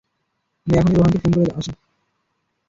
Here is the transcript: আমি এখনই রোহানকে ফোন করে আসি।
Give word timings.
আমি 0.67 0.75
এখনই 0.77 0.95
রোহানকে 0.95 1.19
ফোন 1.23 1.31
করে 1.33 1.51
আসি। 1.59 1.71